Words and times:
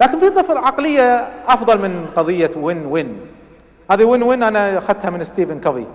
لكن 0.00 0.18
في 0.18 0.30
طفل 0.30 0.58
عقلية 0.58 1.28
أفضل 1.48 1.78
من 1.78 2.06
قضية 2.16 2.50
win-win 2.56 3.20
هذه 3.90 4.04
win-win 4.04 4.42
أنا 4.42 4.78
أخذتها 4.78 5.10
من 5.10 5.24
ستيفن 5.24 5.60
كوفي. 5.60 5.86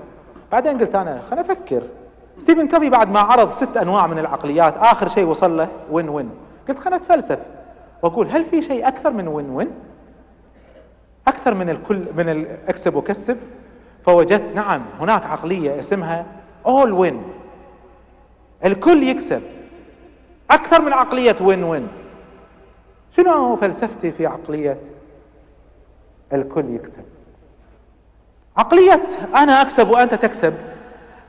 بعدين 0.52 0.78
قلت 0.78 0.96
أنا 0.96 1.22
خليني 1.22 1.42
أفكر. 1.42 1.84
ستيفن 2.38 2.68
كوفي 2.68 2.90
بعد 2.90 3.12
ما 3.12 3.20
عرض 3.20 3.52
ست 3.52 3.78
أنواع 3.78 4.08
من 4.08 4.20
العقليات 4.20 4.78
آخر 4.78 5.08
شيء 5.08 5.26
وصل 5.26 5.58
له 5.58 5.68
win-win 5.92 6.30
قلت 6.70 6.80
خليني 6.80 6.96
أتفلسف. 6.96 7.40
وأقول 8.04 8.28
هل 8.28 8.44
في 8.44 8.62
شيء 8.62 8.88
أكثر 8.88 9.12
من 9.12 9.28
win-win 9.28 9.72
أكثر 11.28 11.54
من 11.54 11.70
الكل 11.70 12.06
من 12.18 12.30
الاكسب 12.30 12.96
وكسب؟ 12.96 13.38
فوجدت 14.06 14.56
نعم 14.56 14.82
هناك 15.00 15.24
عقلية 15.26 15.80
اسمها 15.80 16.26
all 16.66 16.92
win 16.92 17.24
الكل 18.66 19.04
يكسب. 19.04 19.42
أكثر 20.52 20.82
من 20.82 20.94
عقلية 20.94 21.36
وين 21.42 21.64
وين 21.64 21.88
شنو 23.18 23.56
فلسفتي 23.56 24.12
في 24.12 24.28
عقلية 24.28 24.78
الكل 26.34 26.76
يكسب؟ 26.76 27.04
عقلية 28.58 29.04
أنا 29.36 29.62
أكسب 29.62 29.90
وأنت 29.90 30.14
تكسب. 30.14 30.54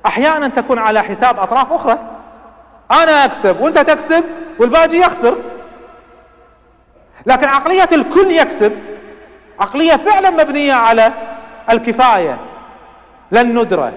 أحيانا 0.07 0.49
تكون 0.49 0.79
على 0.79 1.03
حساب 1.03 1.39
أطراف 1.39 1.73
أخرى. 1.73 1.99
أنا 2.91 3.25
أكسب 3.25 3.61
وأنت 3.61 3.79
تكسب 3.79 4.25
والباقي 4.59 4.97
يخسر. 4.97 5.37
لكن 7.27 7.49
عقلية 7.49 7.89
الكل 7.93 8.31
يكسب. 8.31 8.73
عقلية 9.61 9.97
فعلا 9.97 10.31
مبنية 10.31 10.73
على 10.73 11.13
الكفاية. 11.71 12.39
لا 13.31 13.41
الندره 13.41 13.93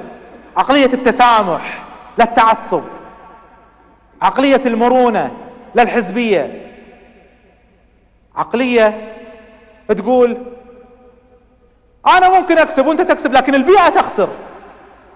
عقلية 0.57 0.93
التسامح 0.93 1.83
لا 2.17 2.23
التعصب. 2.23 2.83
عقلية 4.21 4.61
المرونة 4.65 5.31
لا 5.75 5.83
الحزبية. 5.83 6.68
عقلية 8.35 9.13
تقول 9.87 10.37
أنا 12.07 12.39
ممكن 12.39 12.57
أكسب 12.57 12.87
وأنت 12.87 13.01
تكسب 13.01 13.33
لكن 13.33 13.55
البيئة 13.55 13.89
تخسر. 13.89 14.29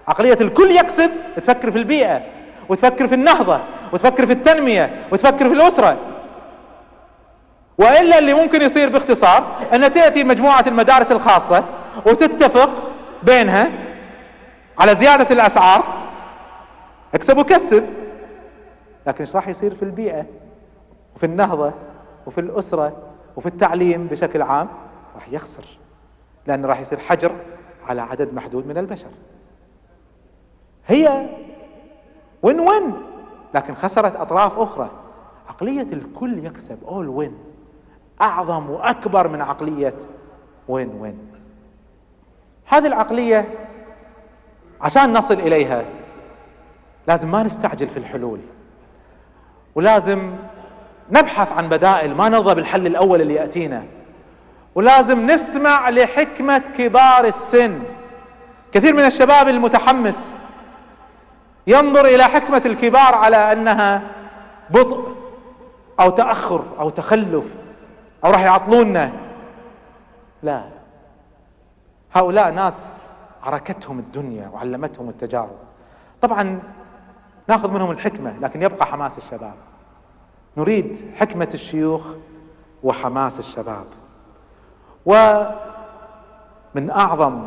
عقلية 0.08 0.38
الكل 0.40 0.70
يكسب 0.70 1.10
تفكر 1.36 1.70
في 1.70 1.78
البيئة 1.78 2.22
وتفكر 2.68 3.06
في 3.06 3.14
النهضة 3.14 3.60
وتفكر 3.92 4.26
في 4.26 4.32
التنمية 4.32 4.90
وتفكر 5.12 5.48
في 5.48 5.54
الأسرة. 5.54 5.96
وإلا 7.78 8.18
اللي 8.18 8.34
ممكن 8.34 8.62
يصير 8.62 8.88
باختصار 8.88 9.46
ان 9.72 9.92
تأتي 9.92 10.24
مجموعة 10.24 10.64
المدارس 10.66 11.12
الخاصة 11.12 11.64
وتتفق 12.06 12.70
بينها 13.22 13.70
على 14.78 14.94
زيادة 14.94 15.34
الأسعار 15.34 15.84
اكسب 17.14 17.38
وكسب. 17.38 17.84
لكن 19.06 19.24
إيش 19.24 19.34
راح 19.34 19.48
يصير 19.48 19.74
في 19.74 19.82
البيئة؟ 19.82 20.24
وفي 21.16 21.26
النهضة. 21.26 21.72
وفي 22.26 22.40
الأسرة 22.40 22.96
وفي 23.36 23.46
التعليم 23.46 24.06
بشكل 24.06 24.42
عام 24.42 24.68
راح 25.14 25.28
يخسر 25.28 25.64
لأن 26.46 26.64
راح 26.64 26.80
يصير 26.80 26.98
حجر 26.98 27.32
على 27.88 28.02
عدد 28.02 28.34
محدود 28.34 28.66
من 28.66 28.78
البشر. 28.78 29.10
هي 30.86 31.26
وين 32.42 32.60
وين 32.60 32.92
لكن 33.54 33.74
خسرت 33.74 34.16
أطراف 34.16 34.58
أخرى. 34.58 34.90
عقلية 35.48 35.86
الكل 35.92 36.46
يكسب 36.46 36.78
اول 36.84 37.08
وين 37.08 37.38
أعظم 38.20 38.70
وأكبر 38.70 39.28
من 39.28 39.40
عقلية 39.40 39.94
وين 40.68 40.88
وين 41.00 41.18
هذه 42.66 42.86
العقلية 42.86 43.48
عشان 44.80 45.12
نصل 45.12 45.34
إليها 45.34 45.84
لازم 47.08 47.30
ما 47.30 47.42
نستعجل 47.42 47.88
في 47.88 47.96
الحلول 47.96 48.40
ولازم 49.74 50.32
نبحث 51.10 51.52
عن 51.52 51.68
بدائل 51.68 52.14
ما 52.14 52.28
نرضى 52.28 52.54
بالحل 52.54 52.86
الأول 52.86 53.20
اللي 53.20 53.34
يأتينا. 53.34 53.82
ولازم 54.74 55.30
نسمع 55.30 55.90
لحكمة 55.90 56.58
كبار 56.58 57.24
السن. 57.24 57.82
كثير 58.72 58.94
من 58.94 59.04
الشباب 59.04 59.48
المتحمس 59.48 60.34
ينظر 61.66 62.04
إلى 62.06 62.24
حكمة 62.24 62.62
الكبار 62.66 63.14
على 63.14 63.36
أنها 63.36 64.02
بطء 64.70 65.16
أو 66.00 66.10
تأخر 66.10 66.64
أو 66.78 66.90
تخلف 66.90 67.44
أو 68.24 68.30
راح 68.30 68.40
يعطلونا. 68.40 69.12
لا. 70.42 70.62
هؤلاء 72.12 72.50
ناس 72.50 72.98
عركتهم 73.42 73.98
الدنيا 73.98 74.48
وعلمتهم 74.48 75.08
التجارب. 75.08 75.56
طبعا 76.22 76.60
ناخذ 77.48 77.70
منهم 77.70 77.90
الحكمة 77.90 78.34
لكن 78.40 78.62
يبقى 78.62 78.86
حماس 78.86 79.18
الشباب. 79.18 79.54
نريد 80.56 80.96
حكمة 81.16 81.48
الشيوخ 81.54 82.02
وحماس 82.82 83.38
الشباب. 83.38 83.84
ومن 85.06 86.90
أعظم 86.90 87.44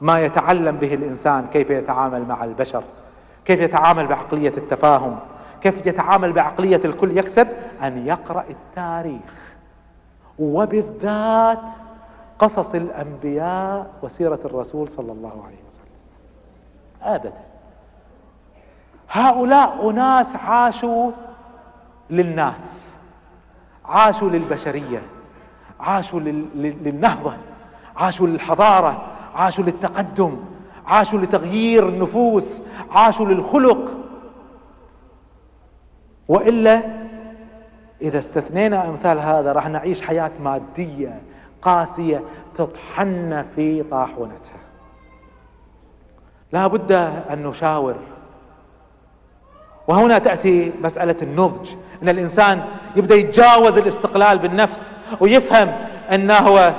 ما 0.00 0.20
يتعلم 0.20 0.76
به 0.76 0.94
الإنسان 0.94 1.46
كيف 1.46 1.70
يتعامل 1.70 2.24
مع 2.24 2.44
البشر 2.44 2.84
كيف 3.44 3.60
يتعامل 3.60 4.06
بعقلية 4.06 4.52
التفاهم 4.56 5.18
كيف 5.60 5.86
يتعامل 5.86 6.32
بعقلية 6.32 6.80
الكل 6.84 7.18
يكسب 7.18 7.48
أن 7.82 8.06
يقرأ 8.06 8.44
التاريخ. 8.50 9.54
وبالذات 10.38 11.70
قصص 12.38 12.74
الأنبياء 12.74 13.90
وسيرة 14.02 14.40
الرسول 14.44 14.90
صلى 14.90 15.12
الله 15.12 15.42
عليه 15.46 15.58
وسلم. 15.68 15.84
ابدا. 17.02 17.42
هؤلاء 19.10 19.90
أناس 19.90 20.36
عاشوا 20.36 21.10
للناس. 22.10 22.94
عاشوا 23.84 24.30
للبشرية 24.30 25.02
عاشوا 25.80 26.20
للنهضة 26.20 27.36
عاشوا 27.96 28.26
للحضارة 28.26 29.06
عاشوا 29.34 29.64
للتقدم 29.64 30.36
عاشوا 30.86 31.18
لتغيير 31.18 31.88
النفوس 31.88 32.62
عاشوا 32.90 33.26
للخلق. 33.26 33.94
وإلا 36.28 36.82
إذا 38.02 38.18
استثنينا 38.18 38.88
أمثال 38.88 39.20
هذا 39.20 39.52
راح 39.52 39.68
نعيش 39.68 40.02
حياة 40.02 40.30
مادية 40.42 41.20
قاسية 41.62 42.22
تطحن 42.54 43.44
في 43.54 43.82
طاحونتها. 43.82 44.58
لا 46.52 46.66
بد 46.66 46.92
أن 47.30 47.46
نشاور 47.46 47.94
وهنا 49.88 50.18
تأتي 50.18 50.72
مسألة 50.82 51.16
النضج. 51.22 51.70
إن 52.02 52.08
الإنسان 52.08 52.64
يبدأ 52.96 53.14
يتجاوز 53.14 53.78
الاستقلال 53.78 54.38
بالنفس 54.38 54.92
ويفهم 55.20 55.72
أنه 56.12 56.38
هو 56.38 56.72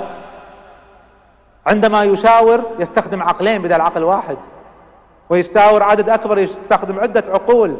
عندما 1.66 2.04
يشاور 2.04 2.62
يستخدم 2.78 3.22
عقلين 3.22 3.62
بدل 3.62 3.80
عقل 3.80 4.04
واحد 4.04 4.36
ويشاور 5.30 5.82
عدد 5.82 6.08
أكبر 6.08 6.38
يستخدم 6.38 7.00
عدة 7.00 7.24
عقول. 7.28 7.76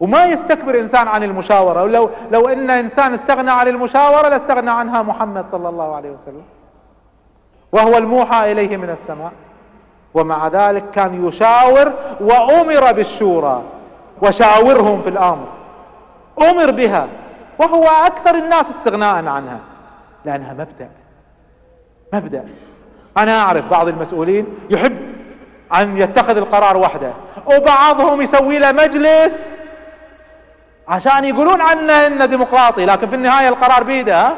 وما 0.00 0.26
يستكبر 0.26 0.80
إنسان 0.80 1.08
عن 1.08 1.22
المشاورة. 1.22 1.82
ولو 1.82 2.10
لو 2.30 2.48
إن 2.48 2.70
إنسان 2.70 3.14
استغنى 3.14 3.50
عن 3.50 3.68
المشاورة 3.68 4.28
لاستغنى 4.28 4.70
عنها 4.70 5.02
محمد 5.02 5.48
صلى 5.48 5.68
الله 5.68 5.96
عليه 5.96 6.10
وسلم. 6.10 6.42
وهو 7.72 7.98
الموحى 7.98 8.52
إليه 8.52 8.76
من 8.76 8.90
السماء. 8.90 9.32
ومع 10.14 10.48
ذلك 10.48 10.90
كان 10.90 11.26
يشاور 11.26 11.92
وأمر 12.20 12.92
بالشورى. 12.92 13.62
وشاورهم 14.22 15.02
في 15.02 15.08
الأمر. 15.08 15.46
أمر 16.38 16.70
بها 16.70 17.08
وهو 17.58 17.84
أكثر 17.84 18.34
الناس 18.34 18.70
استغناء 18.70 19.26
عنها. 19.26 19.58
لأنها 20.24 20.52
مبدأ. 20.52 20.90
مبدأ. 22.12 22.44
أنا 23.18 23.40
أعرف 23.40 23.70
بعض 23.70 23.88
المسؤولين 23.88 24.46
يحب 24.70 24.96
أن 25.74 25.96
يتخذ 25.96 26.36
القرار 26.36 26.76
وحده 26.76 27.12
وبعضهم 27.46 28.20
يسوي 28.20 28.58
له 28.58 28.72
مجلس 28.72 29.52
عشان 30.88 31.24
يقولون 31.24 31.60
عنه 31.60 32.06
إنه 32.06 32.26
ديمقراطي 32.26 32.86
لكن 32.86 33.08
في 33.08 33.14
النهاية 33.14 33.48
القرار 33.48 33.82
بيده؟ 33.82 34.32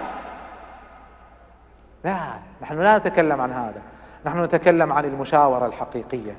لا 2.05 2.19
نحن 2.63 2.83
لا 2.83 2.99
نتكلم 2.99 3.41
عن 3.41 3.53
هذا. 3.53 3.83
نحن 4.27 4.45
نتكلم 4.45 4.93
عن 4.93 5.05
المشاورة 5.05 5.67
الحقيقية. 5.67 6.37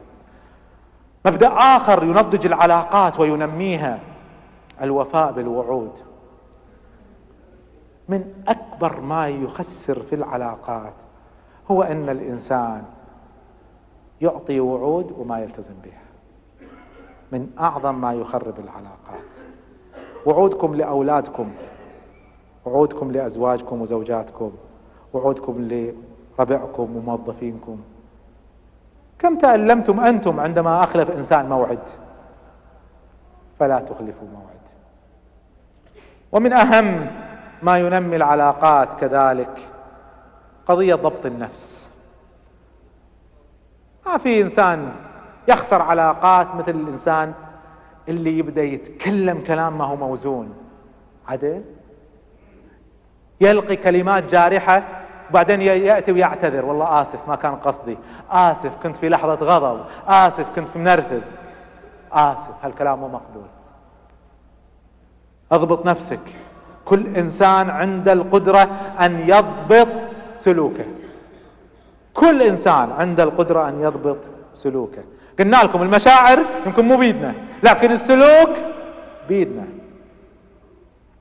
مبدأ 1.25 1.47
آخر 1.47 2.03
ينضج 2.03 2.45
العلاقات 2.45 3.19
وينميها 3.19 3.99
الوفاء 4.81 5.31
بالوعود. 5.31 5.99
من 8.09 8.33
أكبر 8.47 8.99
ما 9.01 9.27
يخسر 9.27 9.99
في 10.03 10.15
العلاقات 10.15 10.93
هو 11.71 11.83
أن 11.83 12.09
الإنسان 12.09 12.83
يعطي 14.21 14.59
وعود 14.59 15.11
وما 15.19 15.39
يلتزم 15.39 15.73
بها. 15.83 16.03
من 17.31 17.49
أعظم 17.59 18.01
ما 18.01 18.13
يخرب 18.13 18.59
العلاقات. 18.59 19.35
وعودكم 20.25 20.75
لأولادكم 20.75 21.51
وعودكم 22.65 23.11
لأزواجكم 23.11 23.81
وزوجاتكم 23.81 24.51
وعودكم 25.13 25.67
لربعكم 26.37 26.95
وموظفينكم. 26.95 27.77
كم 29.23 29.37
تألمتم 29.37 29.99
أنتم 29.99 30.39
عندما 30.39 30.83
أخلف 30.83 31.11
إنسان 31.11 31.49
موعد؟ 31.49 31.89
فلا 33.59 33.79
تخلفوا 33.79 34.27
موعد. 34.33 34.63
ومن 36.31 36.53
أهم 36.53 37.07
ما 37.61 37.77
ينمي 37.79 38.15
العلاقات 38.15 38.93
كذلك 38.93 39.69
قضية 40.65 40.95
ضبط 40.95 41.25
النفس. 41.25 41.89
ما 44.05 44.17
في 44.17 44.41
إنسان 44.41 44.91
يخسر 45.47 45.81
علاقات 45.81 46.55
مثل 46.55 46.71
الإنسان 46.71 47.33
اللي 48.09 48.37
يبدأ 48.37 48.63
يتكلم 48.63 49.39
كلام 49.39 49.77
ما 49.77 49.85
هو 49.85 49.95
موزون. 49.95 50.53
عدل؟ 51.27 51.63
يلقي 53.41 53.75
كلمات 53.75 54.23
جارحة 54.23 55.02
وبعدين 55.29 55.61
يأتي 55.61 56.11
ويعتذر. 56.11 56.65
والله 56.65 57.01
آسف 57.01 57.19
ما 57.27 57.35
كان 57.35 57.55
قصدي. 57.55 57.97
آسف 58.31 58.71
كنت 58.83 58.97
في 58.97 59.09
لحظة 59.09 59.35
غضب. 59.35 59.79
آسف 60.07 60.45
كنت 60.55 60.67
منرفز 60.75 61.35
آسف 62.11 62.51
هالكلام 62.63 62.99
مو 62.99 63.07
مقبول. 63.07 63.47
اضبط 65.51 65.85
نفسك. 65.85 66.19
كل 66.85 67.07
إنسان 67.07 67.69
عنده 67.69 68.13
القدرة 68.13 68.69
أن 68.99 69.19
يضبط 69.29 69.87
سلوكه. 70.35 70.85
كل 72.13 72.41
إنسان 72.41 72.91
عنده 72.91 73.23
القدرة 73.23 73.69
أن 73.69 73.81
يضبط 73.81 74.17
سلوكه. 74.53 75.03
قلنا 75.39 75.57
لكم 75.57 75.81
المشاعر 75.81 76.39
يمكن 76.65 76.87
مو 76.87 76.97
بيدنا 76.97 77.33
لكن 77.63 77.91
السلوك 77.91 78.49
بيدنا. 79.27 79.65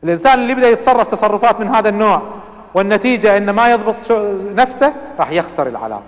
الإنسان 0.05 0.39
اللي 0.39 0.53
يبدأ 0.53 0.69
يتصرف 0.69 1.07
تصرفات 1.07 1.61
من 1.61 1.69
هذا 1.69 1.89
النوع 1.89 2.23
والنتيجة 2.75 3.37
انه 3.37 3.53
ما 3.53 3.71
يضبط 3.71 3.95
نفسه 4.55 4.95
راح 5.19 5.31
يخسر 5.31 5.67
العلاقات. 5.67 6.03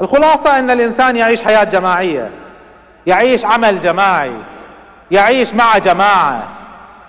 الخلاصة 0.00 0.58
إن 0.58 0.70
الإنسان 0.70 1.16
يعيش 1.16 1.42
حياة 1.42 1.64
جماعية 1.64 2.30
يعيش 3.06 3.44
عمل 3.44 3.80
جماعي 3.80 4.32
يعيش 5.10 5.54
مع 5.54 5.78
جماعة 5.78 6.42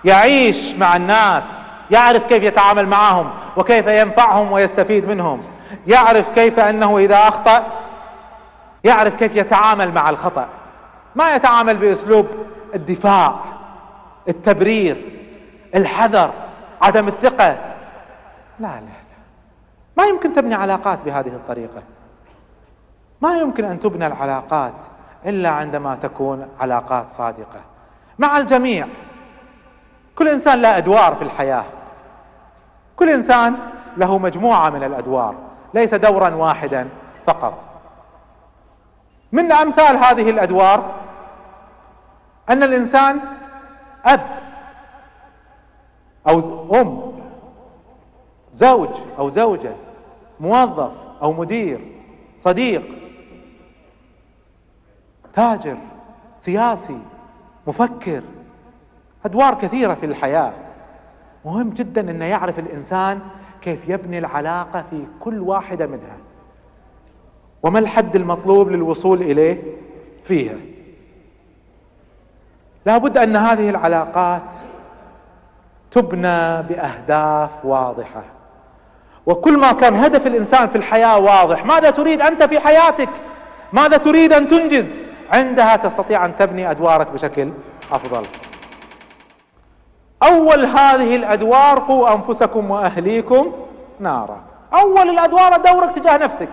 يعيش 0.04 0.74
مع 0.74 0.96
الناس 0.96 1.62
يعرف 1.90 2.24
كيف 2.24 2.42
يتعامل 2.42 2.86
معهم 2.86 3.30
وكيف 3.56 3.86
ينفعهم 3.86 4.52
ويستفيد 4.52 5.08
منهم 5.08 5.42
يعرف 5.86 6.28
كيف 6.34 6.58
أنه 6.60 6.98
إذا 6.98 7.16
أخطأ 7.16 7.66
يعرف 8.84 9.14
كيف 9.14 9.36
يتعامل 9.36 9.92
مع 9.92 10.10
الخطأ. 10.10 10.48
ما 11.16 11.34
يتعامل 11.34 11.76
بأسلوب 11.76 12.26
الدفاع 12.74 13.34
التبرير 14.28 15.04
الحذر 15.74 16.30
عدم 16.82 17.08
الثقة. 17.08 17.58
لا 18.60 18.68
لا 18.68 18.80
لا. 18.80 19.20
ما 19.96 20.04
يمكن 20.04 20.32
تبني 20.32 20.54
علاقات 20.54 21.02
بهذه 21.02 21.28
الطريقة. 21.28 21.82
ما 23.20 23.36
يمكن 23.36 23.64
أن 23.64 23.80
تبنى 23.80 24.06
العلاقات 24.06 24.74
إلا 25.26 25.48
عندما 25.48 25.94
تكون 25.94 26.48
علاقات 26.60 27.08
صادقة. 27.08 27.60
مع 28.18 28.36
الجميع. 28.36 28.86
كل 30.16 30.28
إنسان 30.28 30.62
له 30.62 30.76
أدوار 30.76 31.14
في 31.14 31.22
الحياة. 31.22 31.64
كل 32.96 33.10
إنسان 33.10 33.56
له 33.96 34.18
مجموعة 34.18 34.70
من 34.70 34.84
الأدوار. 34.84 35.34
ليس 35.74 35.94
دورا 35.94 36.34
واحدا 36.34 36.88
فقط. 37.26 37.64
من 39.32 39.52
أمثال 39.52 39.96
هذه 39.96 40.30
الأدوار؟ 40.30 40.94
أن 42.48 42.62
الإنسان 42.62 43.20
أب. 44.04 44.20
أو 46.28 46.38
أم. 46.80 47.09
زوج 48.60 48.88
أو 49.18 49.28
زوجة 49.28 49.72
موظف 50.40 50.92
أو 51.22 51.32
مدير 51.32 51.80
صديق 52.38 52.82
تاجر 55.34 55.76
سياسي 56.38 56.98
مفكر 57.66 58.22
أدوار 59.24 59.54
كثيرة 59.54 59.94
في 59.94 60.06
الحياة. 60.06 60.52
مهم 61.44 61.70
جدا 61.70 62.10
إنه 62.10 62.24
يعرف 62.24 62.58
الإنسان 62.58 63.20
كيف 63.60 63.88
يبني 63.88 64.18
العلاقة 64.18 64.84
في 64.90 65.04
كل 65.20 65.40
واحدة 65.40 65.86
منها. 65.86 66.16
وما 67.62 67.78
الحد 67.78 68.16
المطلوب 68.16 68.68
للوصول 68.68 69.22
إليه؟ 69.22 69.62
فيها. 70.24 70.56
لابد 72.86 73.18
أن 73.18 73.36
هذه 73.36 73.70
العلاقات 73.70 74.54
تبنى 75.90 76.62
بأهداف 76.62 77.64
واضحة. 77.64 78.39
وكل 79.30 79.58
ما 79.58 79.72
كان 79.72 79.96
هدف 79.96 80.26
الإنسان 80.26 80.68
في 80.68 80.76
الحياة 80.76 81.18
واضح. 81.18 81.64
ماذا 81.64 81.90
تريد 81.90 82.22
أنت 82.22 82.42
في 82.42 82.60
حياتك؟ 82.60 83.08
ماذا 83.72 83.96
تريد 83.96 84.32
أن 84.32 84.48
تنجز؟ 84.48 85.00
عندها 85.32 85.76
تستطيع 85.76 86.24
أن 86.24 86.36
تبني 86.36 86.70
أدوارك 86.70 87.06
بشكل 87.10 87.52
أفضل. 87.92 88.22
أول 90.22 90.66
هذه 90.66 91.16
الأدوار 91.16 91.78
قوا 91.78 92.14
أنفسكم 92.14 92.70
وأهليكم 92.70 93.52
نارا. 94.00 94.40
أول 94.74 95.10
الأدوار 95.10 95.56
دورك 95.56 95.94
تجاه 95.94 96.16
نفسك 96.16 96.48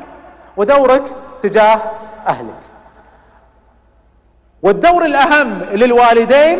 ودورك 0.57 1.03
تجاه 1.41 1.81
أهلك. 2.27 2.61
والدور 4.63 5.05
الأهم 5.05 5.61
للوالدين 5.71 6.59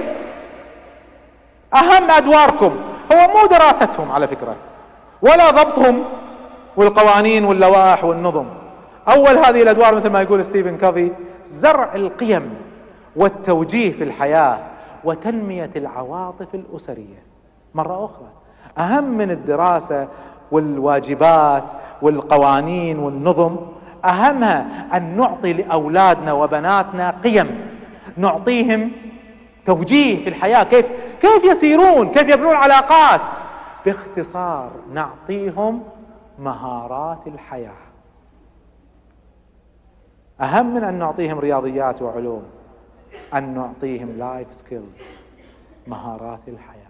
أهم 1.74 2.12
أدواركم 2.12 2.76
هو 3.14 3.28
مو 3.28 3.46
دراستهم 3.48 4.12
على 4.12 4.28
فكرة. 4.28 4.56
ولا 5.22 5.52
ضبطهم 5.52 6.04
والقوانين 6.78 7.46
واللوائح 7.46 8.04
والنظم. 8.04 8.46
أول 9.10 9.38
هذه 9.38 9.62
الأدوار 9.62 9.96
مثل 9.96 10.10
ما 10.10 10.22
يقول 10.22 10.46
ستيفن 10.46 10.78
كافي 10.78 11.12
زرع 11.48 11.96
القيم 11.96 12.54
والتوجيه 13.16 13.92
في 13.92 14.04
الحياة 14.04 14.60
وتنمية 15.04 15.70
العواطف 15.76 16.56
الأسرية. 16.56 17.24
مرة 17.76 18.06
أخرى. 18.06 18.28
أهم 18.78 19.04
من 19.04 19.32
الدراسة 19.32 20.08
والواجبات 20.52 21.72
والقوانين 22.02 23.00
والنظم 23.00 23.56
أهمها 24.06 24.88
أن 24.94 25.18
نعطي 25.18 25.54
لأولادنا 25.54 26.34
وبناتنا 26.34 27.16
قيم. 27.24 27.68
نعطيهم 28.18 28.92
توجيه 29.66 30.24
في 30.24 30.30
الحياة. 30.30 30.64
كيف؟ 30.64 30.86
كيف 31.22 31.44
يسيرون؟ 31.44 32.12
كيف 32.12 32.30
يبنون 32.30 32.56
علاقات؟ 32.56 33.22
باختصار 33.88 34.72
نعطيهم 34.94 35.84
مهارات 36.40 37.28
الحياة. 37.28 37.88
أهم 40.42 40.76
من 40.76 40.84
أن 40.84 40.94
نعطيهم 40.94 41.40
رياضيات 41.40 42.02
وعلوم 42.02 42.44
أن 43.34 43.54
نعطيهم 43.54 44.18
life 44.18 44.54
skills 44.54 45.18
مهارات 45.88 46.48
الحياة. 46.48 46.88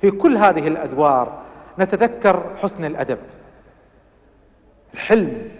في 0.00 0.10
كل 0.10 0.36
هذه 0.36 0.68
الأدوار 0.68 1.42
نتذكر 1.78 2.56
حسن 2.62 2.84
الأدب 2.84 3.18
الحلم 4.94 5.50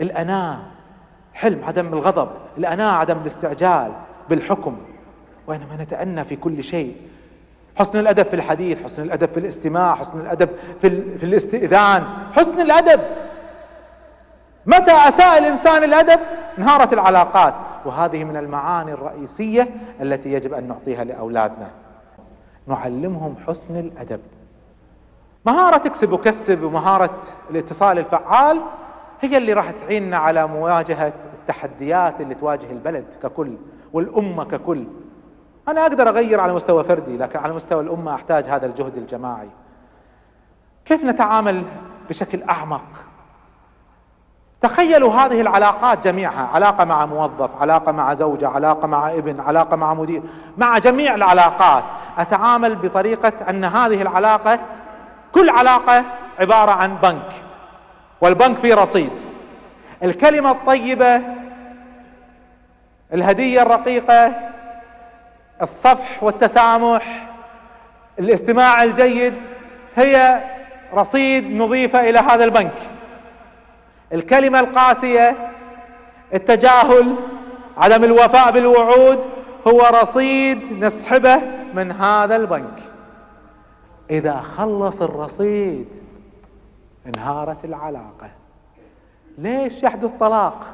الأناة 0.00 0.58
حلم 1.34 1.64
عدم 1.64 1.86
الغضب 1.92 2.28
الأناة 2.58 2.92
عدم 2.92 3.18
الاستعجال 3.18 3.92
بالحكم 4.28 4.78
وإنما 5.46 5.76
نتأنى 5.76 6.24
في 6.24 6.36
كل 6.36 6.64
شيء 6.64 6.96
حسن 7.76 7.98
الأدب 7.98 8.26
في 8.26 8.34
الحديث 8.36 8.84
حسن 8.84 9.02
الأدب 9.02 9.28
في 9.28 9.40
الاستماع 9.40 9.94
حسن 9.94 10.20
الأدب 10.20 10.48
في, 10.80 11.18
في 11.18 11.24
الاستئذان 11.24 12.04
حسن 12.32 12.60
الأدب. 12.60 13.00
متى 14.66 14.92
أساء 14.92 15.38
الإنسان 15.38 15.84
الأدب؟ 15.84 16.20
انهارت 16.58 16.92
العلاقات. 16.92 17.54
وهذه 17.84 18.24
من 18.24 18.36
المعاني 18.36 18.92
الرئيسية 18.92 19.68
التي 20.00 20.32
يجب 20.32 20.52
أن 20.52 20.68
نعطيها 20.68 21.04
لأولادنا. 21.04 21.70
نعلمهم 22.66 23.34
حسن 23.46 23.76
الأدب. 23.76 24.20
مهارة 25.46 25.76
تكسب 25.76 26.12
وكسب 26.12 26.62
ومهارة 26.62 27.18
الاتصال 27.50 27.98
الفعال 27.98 28.62
هي 29.20 29.36
اللي 29.36 29.52
راح 29.52 29.70
تعيننا 29.70 30.16
على 30.16 30.46
مواجهة 30.46 31.12
التحديات 31.40 32.20
اللي 32.20 32.34
تواجه 32.34 32.70
البلد 32.70 33.04
ككل 33.22 33.52
والأمة 33.92 34.44
ككل. 34.44 34.84
أنا 35.68 35.82
أقدر 35.82 36.08
أغير 36.08 36.40
على 36.40 36.52
مستوى 36.52 36.84
فردي 36.84 37.16
لكن 37.16 37.38
على 37.38 37.52
مستوى 37.52 37.82
الأمة 37.82 38.14
أحتاج 38.14 38.44
هذا 38.44 38.66
الجهد 38.66 38.96
الجماعي. 38.96 39.48
كيف 40.84 41.04
نتعامل 41.04 41.64
بشكل 42.08 42.42
أعمق؟ 42.42 42.84
تخيلوا 44.60 45.12
هذه 45.14 45.40
العلاقات 45.40 46.04
جميعها 46.04 46.48
علاقة 46.54 46.84
مع 46.84 47.06
موظف 47.06 47.50
علاقة 47.60 47.92
مع 47.92 48.14
زوجة 48.14 48.48
علاقة 48.48 48.86
مع 48.86 49.12
ابن 49.12 49.40
علاقة 49.40 49.76
مع 49.76 49.94
مدير 49.94 50.22
مع 50.58 50.78
جميع 50.78 51.14
العلاقات. 51.14 51.84
أتعامل 52.18 52.76
بطريقة 52.76 53.32
أن 53.50 53.64
هذه 53.64 54.02
العلاقة 54.02 54.60
كل 55.34 55.50
علاقة 55.50 56.04
عبارة 56.38 56.70
عن 56.70 56.96
بنك 56.96 57.32
والبنك 58.20 58.56
فيه 58.58 58.74
رصيد. 58.74 59.12
الكلمة 60.02 60.50
الطيبة 60.50 61.22
الهدية 63.12 63.62
الرقيقة 63.62 64.47
الصفح 65.62 66.22
والتسامح 66.22 67.28
الاستماع 68.18 68.82
الجيد 68.82 69.34
هي 69.96 70.42
رصيد 70.94 71.44
نضيفة 71.44 72.08
إلى 72.10 72.18
هذا 72.18 72.44
البنك. 72.44 72.78
الكلمة 74.12 74.60
القاسية 74.60 75.36
التجاهل 76.34 77.14
عدم 77.76 78.04
الوفاء 78.04 78.50
بالوعود 78.52 79.26
هو 79.66 79.80
رصيد 80.02 80.84
نسحبه 80.84 81.40
من 81.74 81.92
هذا 81.92 82.36
البنك. 82.36 82.82
إذا 84.10 84.36
خلص 84.36 85.02
الرصيد 85.02 85.88
انهارت 87.06 87.64
العلاقة. 87.64 88.30
ليش 89.38 89.82
يحدث 89.82 90.10
طلاق 90.20 90.66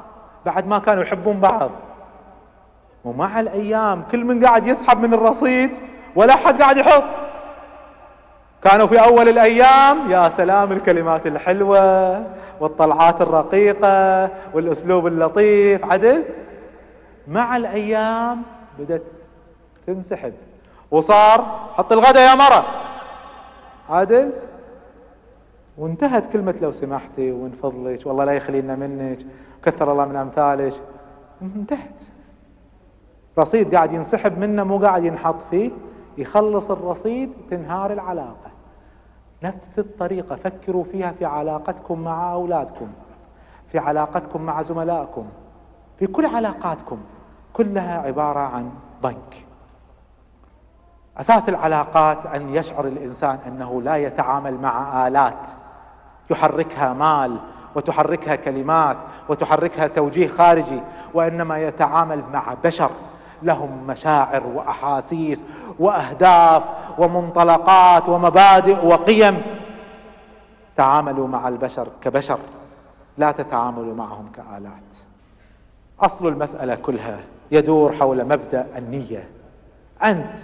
بعد 0.45 0.67
ما 0.67 0.79
كانوا 0.79 1.03
يحبون 1.03 1.39
بعض؟ 1.39 1.71
ومع 3.05 3.39
الأيام 3.39 4.03
كل 4.11 4.25
من 4.25 4.45
قاعد 4.45 4.67
يسحب 4.67 4.99
من 5.01 5.13
الرصيد 5.13 5.71
ولا 6.15 6.35
حد 6.35 6.61
قاعد 6.61 6.77
يحط. 6.77 7.03
كانوا 8.63 8.87
في 8.87 9.03
أول 9.03 9.29
الأيام 9.29 10.11
يا 10.11 10.29
سلام 10.29 10.71
الكلمات 10.71 11.27
الحلوة 11.27 12.25
والطلعات 12.59 13.21
الرقيقة 13.21 14.29
والأسلوب 14.53 15.07
اللطيف 15.07 15.85
عدل؟ 15.85 16.23
مع 17.27 17.57
الأيام 17.57 18.41
بدت 18.79 19.07
تنسحب. 19.87 20.33
وصار 20.91 21.45
حط 21.73 21.91
الغداء 21.91 22.29
يا 22.29 22.35
مرة. 22.35 22.65
عادل 23.89 24.31
وانتهت 25.77 26.33
كلمة 26.33 26.55
لو 26.61 26.71
سمحتي 26.71 27.31
ومن 27.31 27.51
فضلك 27.63 28.05
والله 28.05 28.23
لا 28.25 28.31
يخلينا 28.31 28.75
منك 28.75 29.19
كثر 29.65 29.91
الله 29.91 30.05
من 30.05 30.15
أمثالك. 30.15 30.73
انتهت. 31.41 32.14
رصيد 33.39 33.75
قاعد 33.75 33.93
ينسحب 33.93 34.37
منه 34.37 34.63
مو 34.63 34.77
قاعد 34.77 35.03
ينحط 35.03 35.35
فيه 35.51 35.71
يخلص 36.17 36.71
الرصيد 36.71 37.33
تنهار 37.49 37.93
العلاقة. 37.93 38.51
نفس 39.43 39.79
الطريقة 39.79 40.35
فكروا 40.35 40.83
فيها 40.83 41.11
في 41.11 41.25
علاقتكم 41.25 41.99
مع 41.99 42.33
أولادكم 42.33 42.87
في 43.71 43.79
علاقتكم 43.79 44.41
مع 44.41 44.61
زملائكم 44.61 45.25
في 45.99 46.07
كل 46.07 46.25
علاقاتكم 46.25 46.97
كلها 47.53 48.01
عبارة 48.01 48.39
عن 48.39 48.69
بنك 49.03 49.45
أساس 51.17 51.49
العلاقات 51.49 52.25
أن 52.25 52.55
يشعر 52.55 52.87
الإنسان 52.87 53.39
أنه 53.47 53.81
لا 53.81 53.95
يتعامل 53.95 54.53
مع 54.53 55.07
آلات. 55.07 55.47
يحركها 56.29 56.93
مال 56.93 57.37
وتحركها 57.75 58.35
كلمات 58.35 58.97
وتحركها 59.29 59.87
توجيه 59.87 60.27
خارجي 60.27 60.81
وإنما 61.13 61.57
يتعامل 61.57 62.23
مع 62.33 62.53
بشر. 62.63 62.91
لهم 63.45 63.87
مشاعر 63.87 64.47
وأحاسيس 64.47 65.43
وأهداف 65.79 66.63
ومنطلقات 66.97 68.09
ومبادئ 68.09 68.85
وقيم. 68.85 69.41
تعاملوا 70.77 71.27
مع 71.27 71.47
البشر 71.47 71.87
كبشر 72.01 72.39
لا 73.17 73.31
تتعاملوا 73.31 73.95
معهم 73.95 74.31
كآلات. 74.35 74.95
أصل 75.99 76.27
المسألة 76.27 76.75
كلها 76.75 77.19
يدور 77.51 77.91
حول 77.91 78.25
مبدأ 78.25 78.67
النية. 78.77 79.29
أنت 80.03 80.37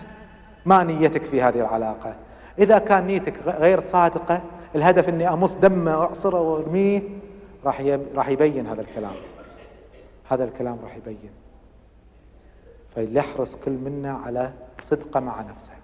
ما 0.65 0.83
نيتك 0.83 1.23
في 1.23 1.41
هذه 1.41 1.59
العلاقة؟ 1.59 2.15
إذا 2.59 2.77
كان 2.77 3.07
نيتك 3.07 3.47
غير 3.47 3.79
صادقة 3.79 4.41
الهدف 4.75 5.09
أني 5.09 5.29
أمص 5.29 5.53
دمه 5.53 5.99
وأعصره 5.99 6.41
وأرميه 6.41 7.01
راح 7.65 7.81
راح 8.15 8.29
يبين 8.29 8.67
هذا 8.67 8.81
الكلام. 8.81 9.15
هذا 10.29 10.43
الكلام 10.43 10.77
راح 10.83 10.97
يبين. 10.97 11.40
فليحرص 12.95 13.55
كل 13.55 13.71
منا 13.71 14.11
على 14.11 14.53
صدقه 14.81 15.19
مع 15.19 15.41
نفسه. 15.41 15.80